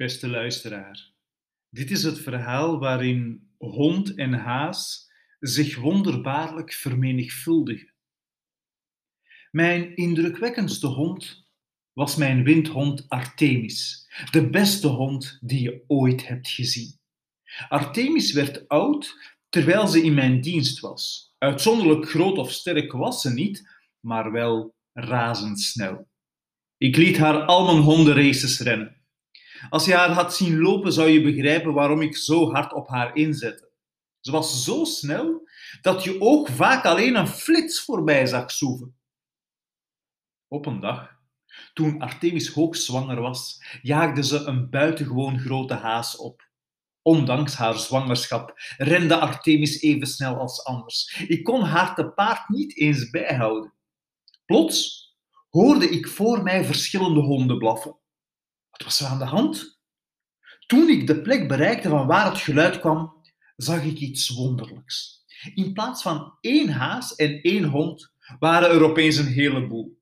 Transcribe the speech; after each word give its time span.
Beste 0.00 0.28
luisteraar, 0.28 1.12
dit 1.68 1.90
is 1.90 2.02
het 2.02 2.18
verhaal 2.18 2.78
waarin 2.78 3.50
hond 3.58 4.14
en 4.14 4.32
haas 4.32 5.10
zich 5.40 5.76
wonderbaarlijk 5.76 6.72
vermenigvuldigen. 6.72 7.94
Mijn 9.50 9.96
indrukwekkendste 9.96 10.86
hond 10.86 11.48
was 11.92 12.16
mijn 12.16 12.44
windhond 12.44 13.08
Artemis, 13.08 14.10
de 14.30 14.50
beste 14.50 14.88
hond 14.88 15.38
die 15.40 15.62
je 15.62 15.84
ooit 15.86 16.26
hebt 16.26 16.48
gezien. 16.48 16.98
Artemis 17.68 18.32
werd 18.32 18.68
oud 18.68 19.14
terwijl 19.48 19.86
ze 19.86 20.02
in 20.02 20.14
mijn 20.14 20.40
dienst 20.40 20.80
was. 20.80 21.34
Uitzonderlijk 21.38 22.08
groot 22.08 22.38
of 22.38 22.52
sterk 22.52 22.92
was 22.92 23.20
ze 23.20 23.32
niet, 23.32 23.68
maar 24.00 24.32
wel 24.32 24.74
razendsnel. 24.92 26.08
Ik 26.76 26.96
liet 26.96 27.18
haar 27.18 27.44
al 27.44 27.64
mijn 27.64 27.82
hondenraces 27.82 28.60
rennen. 28.60 28.99
Als 29.68 29.84
je 29.84 29.94
haar 29.94 30.10
had 30.10 30.34
zien 30.34 30.58
lopen, 30.58 30.92
zou 30.92 31.08
je 31.08 31.22
begrijpen 31.22 31.72
waarom 31.72 32.02
ik 32.02 32.16
zo 32.16 32.50
hard 32.52 32.72
op 32.72 32.88
haar 32.88 33.16
inzette. 33.16 33.70
Ze 34.20 34.30
was 34.30 34.64
zo 34.64 34.84
snel 34.84 35.48
dat 35.80 36.04
je 36.04 36.20
oog 36.20 36.48
vaak 36.48 36.84
alleen 36.84 37.16
een 37.16 37.28
flits 37.28 37.80
voorbij 37.80 38.26
zag 38.26 38.50
zoeven. 38.50 38.96
Op 40.48 40.66
een 40.66 40.80
dag, 40.80 41.18
toen 41.72 42.00
Artemis 42.00 42.48
hoogzwanger 42.48 43.20
was, 43.20 43.62
jaagde 43.82 44.24
ze 44.24 44.38
een 44.38 44.70
buitengewoon 44.70 45.38
grote 45.38 45.74
haas 45.74 46.16
op. 46.16 46.48
Ondanks 47.02 47.54
haar 47.54 47.78
zwangerschap 47.78 48.52
rende 48.76 49.16
Artemis 49.16 49.80
even 49.80 50.06
snel 50.06 50.36
als 50.36 50.64
anders. 50.64 51.24
Ik 51.28 51.44
kon 51.44 51.62
haar 51.62 51.94
te 51.94 52.10
paard 52.10 52.48
niet 52.48 52.76
eens 52.76 53.10
bijhouden. 53.10 53.74
Plots 54.44 55.08
hoorde 55.48 55.88
ik 55.88 56.08
voor 56.08 56.42
mij 56.42 56.64
verschillende 56.64 57.20
honden 57.20 57.58
blaffen. 57.58 57.99
Wat 58.80 58.88
was 58.88 59.00
er 59.00 59.06
aan 59.06 59.18
de 59.18 59.24
hand? 59.24 59.80
Toen 60.66 60.88
ik 60.88 61.06
de 61.06 61.22
plek 61.22 61.48
bereikte 61.48 61.88
van 61.88 62.06
waar 62.06 62.30
het 62.30 62.38
geluid 62.38 62.80
kwam, 62.80 63.22
zag 63.56 63.84
ik 63.84 63.98
iets 63.98 64.28
wonderlijks. 64.28 65.24
In 65.54 65.72
plaats 65.72 66.02
van 66.02 66.36
één 66.40 66.68
haas 66.68 67.14
en 67.14 67.42
één 67.42 67.64
hond 67.64 68.12
waren 68.38 68.70
er 68.70 68.82
opeens 68.82 69.16
een 69.16 69.26
heleboel. 69.26 69.98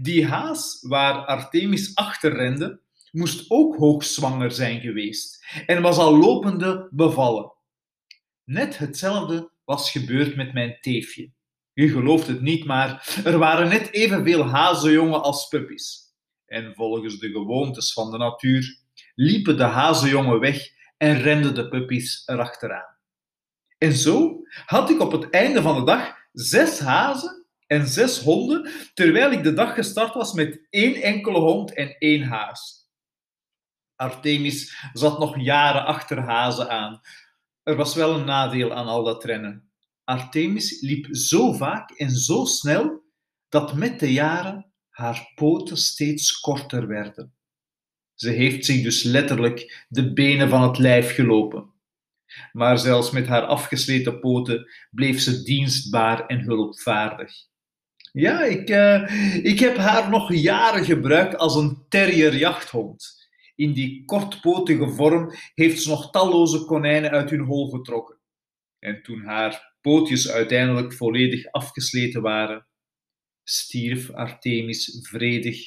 Die 0.00 0.26
haas 0.26 0.78
waar 0.80 1.26
Artemis 1.26 1.94
achter 1.94 2.32
rende, 2.32 2.80
moest 3.10 3.50
ook 3.50 3.76
hoogzwanger 3.76 4.50
zijn 4.50 4.80
geweest 4.80 5.46
en 5.66 5.82
was 5.82 5.96
al 5.96 6.18
lopende 6.18 6.88
bevallen. 6.90 7.52
Net 8.44 8.78
hetzelfde 8.78 9.50
was 9.64 9.90
gebeurd 9.90 10.36
met 10.36 10.52
mijn 10.52 10.78
teefje. 10.80 11.32
Je 11.72 11.88
gelooft 11.88 12.26
het 12.26 12.40
niet, 12.40 12.64
maar 12.64 13.20
er 13.24 13.38
waren 13.38 13.68
net 13.68 13.92
evenveel 13.92 14.44
hazenjongen 14.44 15.22
als 15.22 15.48
puppies. 15.48 16.05
En 16.46 16.74
volgens 16.74 17.18
de 17.18 17.30
gewoontes 17.30 17.92
van 17.92 18.10
de 18.10 18.18
natuur 18.18 18.78
liepen 19.14 19.56
de 19.56 19.62
hazenjongen 19.62 20.40
weg 20.40 20.68
en 20.96 21.20
renden 21.20 21.54
de 21.54 21.68
puppies 21.68 22.22
erachteraan. 22.26 22.96
En 23.78 23.92
zo 23.92 24.42
had 24.64 24.90
ik 24.90 25.00
op 25.00 25.12
het 25.12 25.30
einde 25.30 25.62
van 25.62 25.74
de 25.78 25.84
dag 25.84 26.14
zes 26.32 26.78
hazen 26.78 27.46
en 27.66 27.86
zes 27.86 28.20
honden, 28.20 28.70
terwijl 28.94 29.30
ik 29.30 29.42
de 29.42 29.52
dag 29.52 29.74
gestart 29.74 30.14
was 30.14 30.32
met 30.32 30.66
één 30.70 30.94
enkele 30.94 31.38
hond 31.38 31.74
en 31.74 31.96
één 31.98 32.22
haas. 32.22 32.90
Artemis 33.96 34.88
zat 34.92 35.18
nog 35.18 35.40
jaren 35.40 35.84
achter 35.84 36.18
hazen 36.18 36.70
aan. 36.70 37.00
Er 37.62 37.76
was 37.76 37.94
wel 37.94 38.14
een 38.14 38.24
nadeel 38.24 38.74
aan 38.74 38.86
al 38.86 39.04
dat 39.04 39.24
rennen. 39.24 39.70
Artemis 40.04 40.80
liep 40.80 41.06
zo 41.10 41.52
vaak 41.52 41.90
en 41.90 42.10
zo 42.10 42.44
snel 42.44 43.04
dat 43.48 43.74
met 43.74 44.00
de 44.00 44.12
jaren 44.12 44.72
haar 44.96 45.32
poten 45.34 45.76
steeds 45.76 46.40
korter 46.40 46.86
werden. 46.86 47.34
Ze 48.14 48.30
heeft 48.30 48.64
zich 48.64 48.82
dus 48.82 49.02
letterlijk 49.02 49.86
de 49.88 50.12
benen 50.12 50.48
van 50.48 50.62
het 50.62 50.78
lijf 50.78 51.14
gelopen. 51.14 51.74
Maar 52.52 52.78
zelfs 52.78 53.10
met 53.10 53.26
haar 53.26 53.42
afgesleten 53.42 54.20
poten 54.20 54.66
bleef 54.90 55.20
ze 55.20 55.42
dienstbaar 55.42 56.26
en 56.26 56.40
hulpvaardig. 56.40 57.32
Ja, 58.12 58.42
ik, 58.42 58.70
uh, 58.70 59.44
ik 59.44 59.58
heb 59.58 59.76
haar 59.76 60.10
nog 60.10 60.34
jaren 60.34 60.84
gebruikt 60.84 61.36
als 61.36 61.54
een 61.54 61.84
terrierjachthond. 61.88 63.28
In 63.54 63.72
die 63.72 64.04
kortpotige 64.04 64.88
vorm 64.88 65.34
heeft 65.54 65.82
ze 65.82 65.88
nog 65.88 66.10
talloze 66.10 66.64
konijnen 66.64 67.10
uit 67.10 67.30
hun 67.30 67.44
hol 67.44 67.70
getrokken. 67.70 68.18
En 68.78 69.02
toen 69.02 69.24
haar 69.24 69.76
pootjes 69.80 70.30
uiteindelijk 70.30 70.94
volledig 70.94 71.50
afgesleten 71.50 72.22
waren, 72.22 72.66
stierf 73.48 74.10
Artemis 74.10 74.98
vredig, 75.02 75.66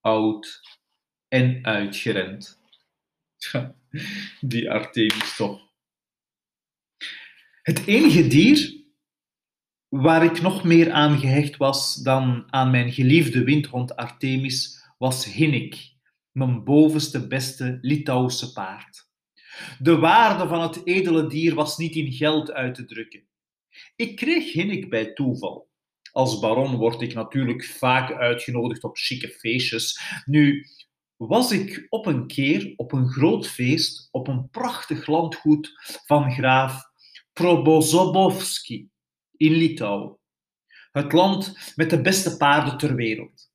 oud 0.00 0.60
en 1.28 1.64
uitgerend. 1.64 2.60
Die 4.40 4.70
Artemis 4.70 5.36
toch. 5.36 5.72
Het 7.62 7.86
enige 7.86 8.26
dier 8.26 8.84
waar 9.88 10.24
ik 10.24 10.40
nog 10.40 10.64
meer 10.64 10.92
aan 10.92 11.18
gehecht 11.18 11.56
was 11.56 11.94
dan 11.94 12.44
aan 12.52 12.70
mijn 12.70 12.92
geliefde 12.92 13.44
windhond 13.44 13.96
Artemis 13.96 14.84
was 14.98 15.24
Hinnik, 15.24 15.94
mijn 16.32 16.64
bovenste 16.64 17.26
beste 17.26 17.78
Litouwse 17.80 18.52
paard. 18.52 19.08
De 19.78 19.96
waarde 19.96 20.48
van 20.48 20.60
het 20.60 20.86
edele 20.86 21.26
dier 21.26 21.54
was 21.54 21.76
niet 21.76 21.94
in 21.94 22.12
geld 22.12 22.52
uit 22.52 22.74
te 22.74 22.84
drukken. 22.84 23.28
Ik 23.96 24.16
kreeg 24.16 24.52
Hinnik 24.52 24.90
bij 24.90 25.12
toeval. 25.12 25.72
Als 26.14 26.38
baron 26.38 26.76
word 26.76 27.00
ik 27.00 27.14
natuurlijk 27.14 27.64
vaak 27.64 28.12
uitgenodigd 28.12 28.84
op 28.84 28.96
chique 28.96 29.28
feestjes. 29.28 30.00
Nu 30.24 30.66
was 31.16 31.52
ik 31.52 31.86
op 31.88 32.06
een 32.06 32.26
keer 32.26 32.72
op 32.76 32.92
een 32.92 33.08
groot 33.08 33.46
feest 33.46 34.08
op 34.10 34.28
een 34.28 34.48
prachtig 34.50 35.06
landgoed 35.06 35.72
van 36.06 36.32
graaf 36.32 36.82
Probozobowski 37.32 38.88
in 39.36 39.52
Litouwen. 39.52 40.18
Het 40.92 41.12
land 41.12 41.72
met 41.76 41.90
de 41.90 42.00
beste 42.00 42.36
paarden 42.36 42.78
ter 42.78 42.94
wereld. 42.94 43.50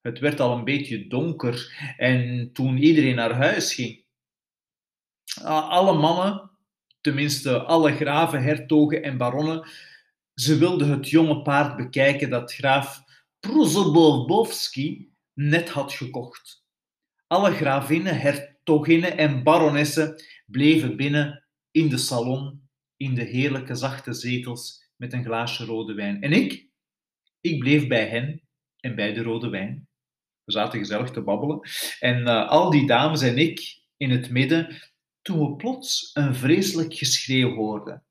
Het 0.00 0.18
werd 0.18 0.40
al 0.40 0.56
een 0.56 0.64
beetje 0.64 1.06
donker 1.06 1.74
en 1.96 2.50
toen 2.52 2.78
iedereen 2.78 3.14
naar 3.14 3.34
huis 3.34 3.74
ging, 3.74 4.04
alle 5.42 5.98
mannen, 5.98 6.50
tenminste 7.00 7.62
alle 7.62 7.92
graven, 7.92 8.42
hertogen 8.42 9.02
en 9.02 9.16
baronnen, 9.16 9.68
ze 10.34 10.58
wilden 10.58 10.90
het 10.90 11.08
jonge 11.08 11.42
paard 11.42 11.76
bekijken 11.76 12.30
dat 12.30 12.54
graaf 12.54 13.02
Prozobowski 13.40 15.12
net 15.32 15.68
had 15.68 15.92
gekocht. 15.92 16.64
Alle 17.26 17.52
gravinnen, 17.52 18.20
hertoginnen 18.20 19.18
en 19.18 19.42
baronessen 19.42 20.22
bleven 20.46 20.96
binnen 20.96 21.46
in 21.70 21.88
de 21.88 21.98
salon, 21.98 22.68
in 22.96 23.14
de 23.14 23.22
heerlijke 23.22 23.74
zachte 23.74 24.12
zetels 24.12 24.90
met 24.96 25.12
een 25.12 25.24
glaasje 25.24 25.64
rode 25.64 25.94
wijn. 25.94 26.22
En 26.22 26.32
ik? 26.32 26.68
Ik 27.40 27.58
bleef 27.58 27.86
bij 27.86 28.08
hen 28.08 28.42
en 28.80 28.94
bij 28.94 29.12
de 29.12 29.22
rode 29.22 29.48
wijn. 29.48 29.88
We 30.44 30.52
zaten 30.52 30.78
gezellig 30.78 31.10
te 31.10 31.22
babbelen. 31.22 31.60
En 32.00 32.20
uh, 32.20 32.48
al 32.48 32.70
die 32.70 32.86
dames 32.86 33.22
en 33.22 33.38
ik 33.38 33.82
in 33.96 34.10
het 34.10 34.30
midden, 34.30 34.82
toen 35.22 35.40
we 35.40 35.56
plots 35.56 36.10
een 36.12 36.34
vreselijk 36.34 36.94
geschreeuw 36.94 37.54
hoorden. 37.54 38.04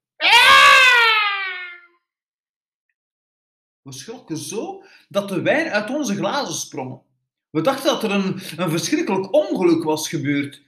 We 3.83 3.91
schrokken 3.91 4.37
zo 4.37 4.83
dat 5.09 5.29
de 5.29 5.41
wijn 5.41 5.71
uit 5.71 5.89
onze 5.89 6.15
glazen 6.15 6.53
sprong. 6.53 7.01
We 7.49 7.61
dachten 7.61 7.85
dat 7.85 8.03
er 8.03 8.11
een, 8.11 8.33
een 8.57 8.69
verschrikkelijk 8.69 9.33
ongeluk 9.33 9.83
was 9.83 10.09
gebeurd. 10.09 10.61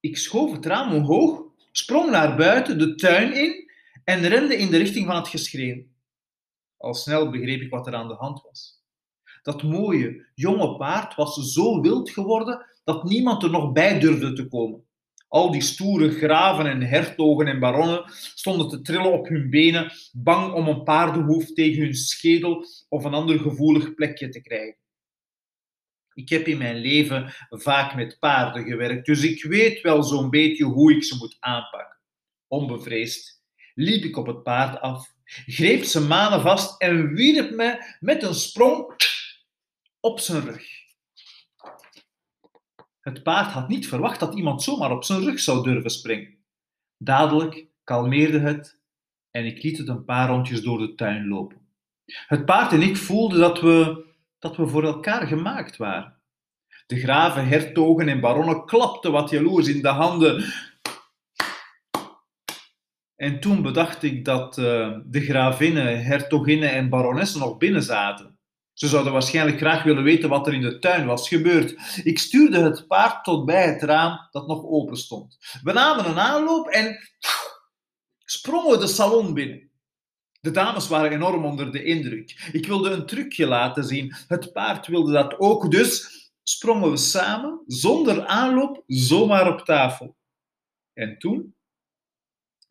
Ik 0.00 0.16
schoof 0.16 0.52
het 0.52 0.66
raam 0.66 0.94
omhoog, 0.94 1.42
sprong 1.72 2.10
naar 2.10 2.36
buiten, 2.36 2.78
de 2.78 2.94
tuin 2.94 3.32
in 3.32 3.70
en 4.04 4.28
rende 4.28 4.56
in 4.56 4.70
de 4.70 4.76
richting 4.76 5.06
van 5.06 5.16
het 5.16 5.28
geschreeuw. 5.28 5.84
Al 6.76 6.94
snel 6.94 7.30
begreep 7.30 7.60
ik 7.60 7.70
wat 7.70 7.86
er 7.86 7.94
aan 7.94 8.08
de 8.08 8.14
hand 8.14 8.42
was. 8.42 8.82
Dat 9.42 9.62
mooie, 9.62 10.26
jonge 10.34 10.76
paard 10.76 11.14
was 11.14 11.52
zo 11.52 11.80
wild 11.80 12.10
geworden 12.10 12.66
dat 12.84 13.04
niemand 13.04 13.42
er 13.42 13.50
nog 13.50 13.72
bij 13.72 13.98
durfde 13.98 14.32
te 14.32 14.48
komen. 14.48 14.84
Al 15.30 15.50
die 15.50 15.60
stoere 15.60 16.10
graven 16.10 16.66
en 16.66 16.82
hertogen 16.82 17.46
en 17.46 17.58
baronnen 17.58 18.12
stonden 18.14 18.68
te 18.68 18.80
trillen 18.80 19.12
op 19.12 19.28
hun 19.28 19.50
benen, 19.50 19.92
bang 20.12 20.52
om 20.52 20.68
een 20.68 20.82
paardenhoef 20.82 21.52
tegen 21.52 21.82
hun 21.82 21.94
schedel 21.94 22.64
of 22.88 23.04
een 23.04 23.14
ander 23.14 23.38
gevoelig 23.38 23.94
plekje 23.94 24.28
te 24.28 24.40
krijgen. 24.40 24.76
Ik 26.14 26.28
heb 26.28 26.46
in 26.46 26.58
mijn 26.58 26.76
leven 26.76 27.34
vaak 27.48 27.94
met 27.94 28.18
paarden 28.18 28.64
gewerkt, 28.64 29.06
dus 29.06 29.22
ik 29.22 29.44
weet 29.44 29.80
wel 29.80 30.02
zo'n 30.02 30.30
beetje 30.30 30.64
hoe 30.64 30.94
ik 30.94 31.04
ze 31.04 31.16
moet 31.16 31.36
aanpakken. 31.40 31.98
Onbevreesd 32.46 33.42
liep 33.74 34.04
ik 34.04 34.16
op 34.16 34.26
het 34.26 34.42
paard 34.42 34.80
af, 34.80 35.14
greep 35.46 35.84
zijn 35.84 36.06
manen 36.06 36.40
vast 36.40 36.80
en 36.80 37.14
wierp 37.14 37.50
me 37.50 37.96
met 38.00 38.22
een 38.22 38.34
sprong 38.34 38.94
op 40.00 40.20
zijn 40.20 40.44
rug. 40.44 40.89
Het 43.00 43.22
paard 43.22 43.52
had 43.52 43.68
niet 43.68 43.88
verwacht 43.88 44.20
dat 44.20 44.34
iemand 44.34 44.62
zomaar 44.62 44.90
op 44.90 45.04
zijn 45.04 45.20
rug 45.20 45.40
zou 45.40 45.62
durven 45.62 45.90
springen. 45.90 46.38
Dadelijk 46.98 47.66
kalmeerde 47.84 48.38
het 48.38 48.80
en 49.30 49.46
ik 49.46 49.62
liet 49.62 49.78
het 49.78 49.88
een 49.88 50.04
paar 50.04 50.28
rondjes 50.28 50.62
door 50.62 50.78
de 50.78 50.94
tuin 50.94 51.28
lopen. 51.28 51.60
Het 52.26 52.44
paard 52.44 52.72
en 52.72 52.82
ik 52.82 52.96
voelden 52.96 53.38
dat 53.38 53.60
we, 53.60 54.04
dat 54.38 54.56
we 54.56 54.66
voor 54.66 54.84
elkaar 54.84 55.26
gemaakt 55.26 55.76
waren. 55.76 56.18
De 56.86 57.00
graven, 57.00 57.48
hertogen 57.48 58.08
en 58.08 58.20
baronnen 58.20 58.64
klapten 58.64 59.12
wat 59.12 59.30
jaloers 59.30 59.68
in 59.68 59.82
de 59.82 59.88
handen. 59.88 60.44
En 63.16 63.40
toen 63.40 63.62
bedacht 63.62 64.02
ik 64.02 64.24
dat 64.24 64.58
uh, 64.58 64.98
de 65.04 65.20
gravinnen, 65.20 66.04
hertoginnen 66.04 66.72
en 66.72 66.88
baronessen 66.88 67.40
nog 67.40 67.56
binnen 67.56 67.82
zaten. 67.82 68.39
Ze 68.80 68.88
zouden 68.88 69.12
waarschijnlijk 69.12 69.58
graag 69.58 69.82
willen 69.82 70.02
weten 70.02 70.28
wat 70.28 70.46
er 70.46 70.54
in 70.54 70.60
de 70.60 70.78
tuin 70.78 71.06
was 71.06 71.28
gebeurd. 71.28 72.00
Ik 72.04 72.18
stuurde 72.18 72.58
het 72.58 72.86
paard 72.86 73.24
tot 73.24 73.44
bij 73.44 73.66
het 73.66 73.82
raam 73.82 74.28
dat 74.30 74.46
nog 74.46 74.64
open 74.64 74.96
stond. 74.96 75.38
We 75.62 75.72
namen 75.72 76.08
een 76.08 76.18
aanloop 76.18 76.66
en 76.66 76.98
sprongen 78.24 78.80
de 78.80 78.86
salon 78.86 79.34
binnen. 79.34 79.70
De 80.40 80.50
dames 80.50 80.88
waren 80.88 81.10
enorm 81.10 81.44
onder 81.44 81.72
de 81.72 81.84
indruk. 81.84 82.48
Ik 82.52 82.66
wilde 82.66 82.90
een 82.90 83.06
trucje 83.06 83.46
laten 83.46 83.84
zien. 83.84 84.14
Het 84.26 84.52
paard 84.52 84.86
wilde 84.86 85.12
dat 85.12 85.38
ook, 85.38 85.70
dus 85.70 86.20
sprongen 86.42 86.90
we 86.90 86.96
samen, 86.96 87.62
zonder 87.66 88.26
aanloop, 88.26 88.82
zomaar 88.86 89.52
op 89.52 89.60
tafel. 89.60 90.16
En 90.92 91.18
toen? 91.18 91.54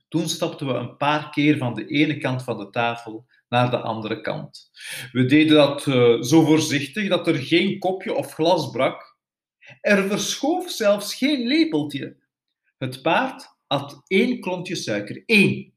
Toen 0.10 0.30
stapten 0.30 0.68
we 0.68 0.74
een 0.74 0.98
paar 0.98 1.30
keer 1.30 1.58
van 1.58 1.74
de 1.74 1.86
ene 1.86 2.18
kant 2.18 2.44
van 2.44 2.58
de 2.58 2.70
tafel 2.70 3.26
naar 3.50 3.70
de 3.72 3.78
andere 3.78 4.22
kant. 4.22 4.70
We 5.12 5.26
deden 5.26 5.56
dat 5.56 5.86
uh, 5.86 6.22
zo 6.22 6.46
voorzichtig 6.46 7.10
dat 7.10 7.28
er 7.28 7.36
geen 7.36 7.80
kopje 7.80 8.14
of 8.14 8.34
glas 8.34 8.70
brak. 8.70 9.18
Er 9.82 10.08
verschoof 10.08 10.70
zelfs 10.70 11.16
geen 11.16 11.48
lepeltje. 11.48 12.18
Het 12.78 13.02
paard 13.02 13.58
at 13.68 14.02
één 14.08 14.40
klontje 14.40 14.76
suiker. 14.76 15.24
Eén. 15.26 15.74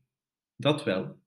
Dat 0.57 0.85
wel. 0.85 1.21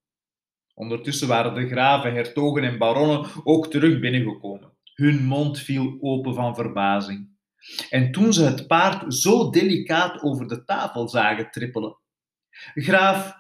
Ondertussen 0.74 1.28
waren 1.28 1.54
de 1.54 1.68
graven, 1.68 2.14
hertogen 2.14 2.64
en 2.64 2.78
baronnen 2.78 3.30
ook 3.44 3.68
terug 3.68 4.00
binnengekomen. 4.00 4.74
Hun 4.94 5.24
mond 5.24 5.60
viel 5.60 5.98
open 6.02 6.34
van 6.34 6.56
verbazing. 6.56 7.30
En 7.90 8.12
toen 8.12 8.34
ze 8.34 8.44
het 8.44 8.68
paard 8.68 9.14
zo 9.14 9.50
delicaat 9.50 10.22
over 10.22 10.48
de 10.48 10.64
tafel 10.64 11.10
zagen 11.10 11.52
trippelen. 11.52 11.98
Graaf 12.74 13.36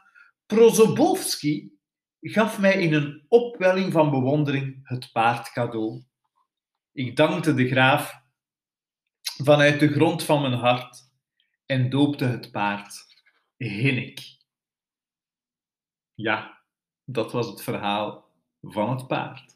Prozobowski 0.45 1.73
gaf 2.21 2.59
mij 2.59 2.81
in 2.81 2.93
een 2.93 3.25
opwelling 3.27 3.91
van 3.91 4.09
bewondering 4.09 4.79
het 4.83 5.11
paard 5.11 5.51
cadeau. 5.51 6.03
Ik 6.91 7.15
dankte 7.15 7.53
de 7.53 7.67
graaf 7.67 8.23
vanuit 9.21 9.79
de 9.79 9.87
grond 9.87 10.23
van 10.23 10.41
mijn 10.41 10.53
hart 10.53 10.97
en 11.65 11.89
doopte 11.89 12.25
het 12.25 12.51
paard 12.51 13.05
Hinnik. 13.57 14.37
Ja, 16.13 16.63
dat 17.03 17.31
was 17.31 17.47
het 17.47 17.63
verhaal 17.63 18.31
van 18.61 18.89
het 18.89 19.07
paard. 19.07 19.54